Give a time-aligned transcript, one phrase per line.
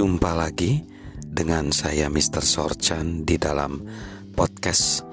[0.00, 0.80] Jumpa lagi
[1.20, 2.40] dengan saya Mr.
[2.40, 3.84] Sorchan di dalam
[4.32, 5.04] podcast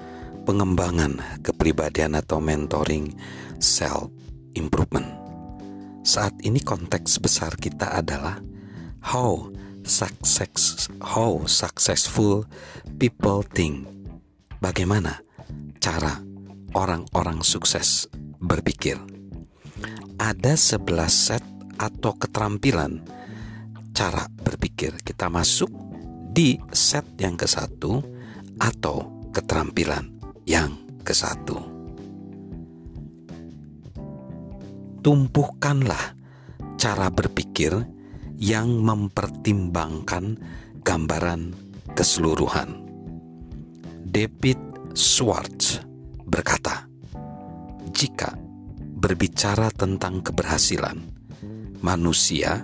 [0.48, 3.12] pengembangan kepribadian atau mentoring
[3.60, 4.08] self
[4.56, 5.04] improvement.
[6.08, 8.40] Saat ini konteks besar kita adalah
[9.04, 9.52] how
[9.84, 12.48] success how successful
[12.96, 13.84] people think.
[14.56, 15.20] Bagaimana
[15.84, 16.16] cara
[16.72, 18.08] orang-orang sukses
[18.40, 18.96] berpikir.
[20.16, 21.44] Ada 11 set
[21.76, 23.17] atau keterampilan
[23.98, 25.02] cara berpikir.
[25.02, 25.66] Kita masuk
[26.30, 27.98] di set yang ke satu
[28.62, 30.06] atau keterampilan
[30.46, 30.70] yang
[31.02, 31.58] ke satu.
[35.02, 36.14] Tumpuhkanlah
[36.78, 37.74] cara berpikir
[38.38, 40.38] yang mempertimbangkan
[40.86, 41.58] gambaran
[41.98, 42.86] keseluruhan.
[44.06, 44.62] David
[44.94, 45.82] Schwartz
[46.22, 46.86] berkata,
[47.90, 48.30] "Jika
[48.94, 51.02] berbicara tentang keberhasilan,
[51.82, 52.62] manusia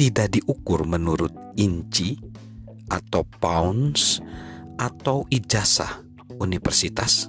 [0.00, 1.28] tidak diukur menurut
[1.60, 2.16] inci
[2.88, 4.16] atau pounds
[4.80, 6.00] atau ijazah
[6.40, 7.28] universitas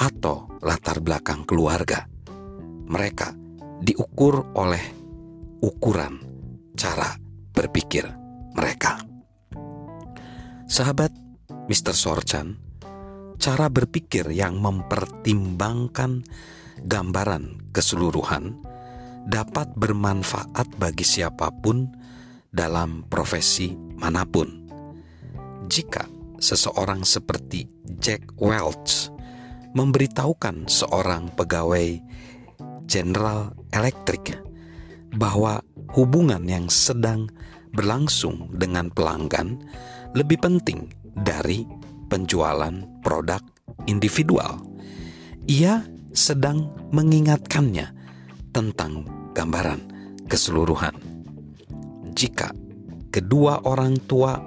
[0.00, 2.08] atau latar belakang keluarga.
[2.88, 3.36] Mereka
[3.84, 4.80] diukur oleh
[5.60, 6.24] ukuran
[6.72, 7.20] cara
[7.52, 8.08] berpikir
[8.56, 9.04] mereka.
[10.64, 11.12] Sahabat
[11.68, 11.92] Mr.
[11.92, 12.56] Sorchan,
[13.36, 16.24] cara berpikir yang mempertimbangkan
[16.80, 18.69] gambaran keseluruhan
[19.26, 21.88] dapat bermanfaat bagi siapa pun
[22.50, 24.48] dalam profesi mana pun.
[25.70, 26.08] Jika
[26.40, 27.68] seseorang seperti
[28.00, 29.12] Jack Welch
[29.76, 32.00] memberitahukan seorang pegawai
[32.90, 34.34] General Electric
[35.14, 35.62] bahwa
[35.94, 37.30] hubungan yang sedang
[37.70, 39.62] berlangsung dengan pelanggan
[40.18, 41.62] lebih penting dari
[42.10, 42.74] penjualan
[43.06, 43.38] produk
[43.86, 44.58] individual.
[45.46, 47.99] Ia sedang mengingatkannya
[48.50, 49.80] tentang gambaran
[50.26, 50.94] keseluruhan.
[52.14, 52.52] Jika
[53.10, 54.38] kedua orang tua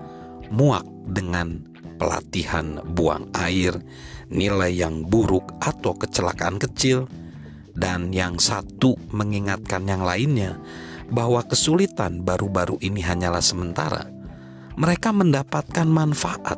[0.52, 1.60] muak dengan
[1.98, 3.76] pelatihan buang air,
[4.32, 7.08] nilai yang buruk atau kecelakaan kecil,
[7.74, 10.62] dan yang satu mengingatkan yang lainnya
[11.10, 14.06] bahwa kesulitan baru-baru ini hanyalah sementara,
[14.78, 16.58] mereka mendapatkan manfaat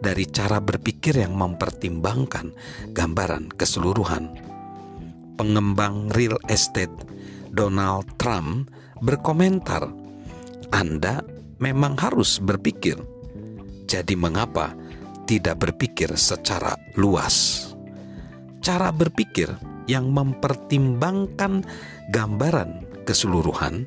[0.00, 2.52] dari cara berpikir yang mempertimbangkan
[2.92, 4.55] gambaran keseluruhan.
[5.36, 6.92] Pengembang real estate
[7.52, 8.72] Donald Trump
[9.04, 9.84] berkomentar,
[10.72, 11.20] "Anda
[11.60, 12.96] memang harus berpikir.
[13.84, 14.72] Jadi, mengapa
[15.28, 17.68] tidak berpikir secara luas?"
[18.64, 19.52] Cara berpikir
[19.86, 21.62] yang mempertimbangkan
[22.10, 23.86] gambaran keseluruhan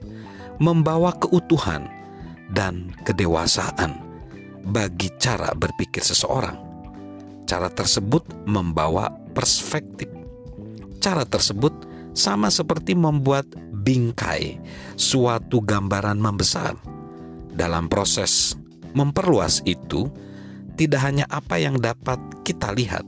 [0.60, 1.88] membawa keutuhan
[2.52, 4.00] dan kedewasaan
[4.70, 6.56] bagi cara berpikir seseorang.
[7.48, 10.19] Cara tersebut membawa perspektif.
[11.00, 11.72] Cara tersebut
[12.12, 14.60] sama seperti membuat bingkai
[15.00, 16.76] suatu gambaran membesar.
[17.56, 18.56] Dalam proses
[18.92, 20.12] memperluas itu,
[20.76, 23.04] tidak hanya apa yang dapat kita lihat,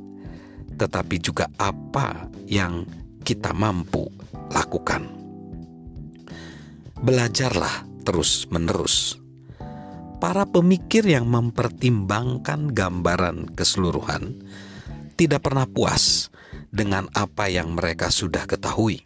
[0.75, 2.83] tetapi juga apa yang
[3.23, 4.07] kita mampu
[4.51, 5.07] lakukan.
[7.01, 9.21] Belajarlah terus-menerus
[10.21, 14.37] para pemikir yang mempertimbangkan gambaran keseluruhan
[15.17, 16.30] tidak pernah puas
[16.71, 19.03] dengan apa yang mereka sudah ketahui.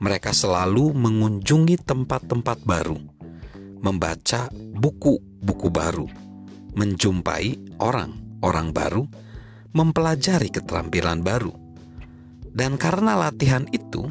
[0.00, 2.96] Mereka selalu mengunjungi tempat-tempat baru,
[3.84, 6.08] membaca buku-buku baru,
[6.72, 9.04] menjumpai orang-orang baru,
[9.76, 11.52] mempelajari keterampilan baru.
[12.50, 14.08] Dan karena latihan itu,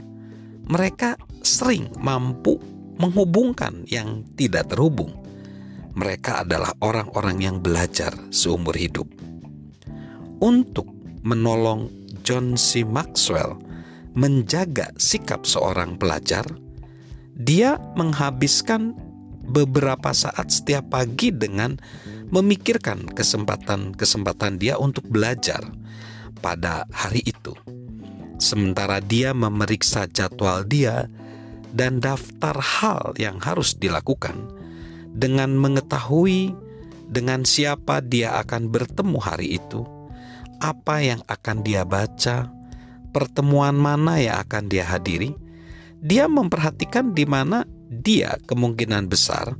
[0.69, 2.61] mereka sering mampu
[3.01, 5.19] menghubungkan yang tidak terhubung
[5.99, 9.03] mereka adalah orang-orang yang belajar seumur hidup.
[10.39, 10.87] Untuk
[11.27, 11.98] menolong
[12.29, 12.85] John C.
[12.85, 13.57] Maxwell
[14.13, 16.45] menjaga sikap seorang pelajar,
[17.33, 18.93] dia menghabiskan
[19.49, 21.81] beberapa saat setiap pagi dengan
[22.29, 25.73] memikirkan kesempatan-kesempatan dia untuk belajar
[26.37, 27.57] pada hari itu.
[28.37, 31.09] Sementara dia memeriksa jadwal dia
[31.73, 34.37] dan daftar hal yang harus dilakukan,
[35.17, 36.53] dengan mengetahui
[37.09, 39.81] dengan siapa dia akan bertemu hari itu,
[40.59, 42.51] apa yang akan dia baca,
[43.15, 45.33] pertemuan mana yang akan dia hadiri,
[45.99, 49.57] dia memperhatikan di mana dia kemungkinan besar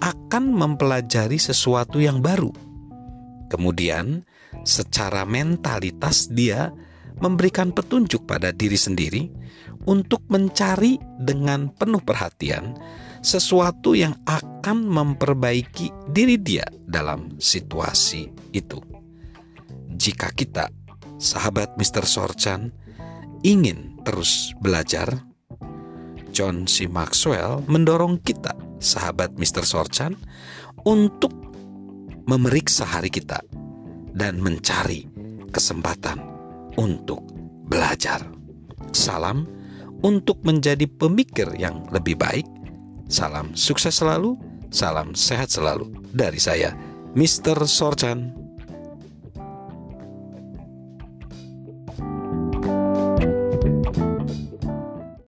[0.00, 2.50] akan mempelajari sesuatu yang baru.
[3.52, 4.24] Kemudian,
[4.64, 6.72] secara mentalitas dia
[7.20, 9.28] memberikan petunjuk pada diri sendiri
[9.84, 12.76] untuk mencari dengan penuh perhatian
[13.20, 18.89] sesuatu yang akan memperbaiki diri dia dalam situasi itu.
[20.00, 20.72] Jika kita,
[21.20, 22.08] sahabat Mr.
[22.08, 22.72] Sorchan,
[23.44, 25.28] ingin terus belajar,
[26.32, 26.88] John C.
[26.88, 29.60] Maxwell mendorong kita sahabat Mr.
[29.60, 30.16] Sorchan,
[30.88, 31.36] untuk
[32.24, 33.44] memeriksa hari kita
[34.16, 35.04] dan mencari
[35.52, 36.16] kesempatan
[36.80, 37.20] untuk
[37.68, 38.24] belajar.
[38.96, 39.44] Salam
[40.00, 42.48] untuk menjadi pemikir yang lebih baik.
[43.12, 44.40] Salam sukses selalu,
[44.72, 46.72] salam sehat selalu dari saya,
[47.12, 47.68] Mr.
[47.68, 48.39] Sorchan.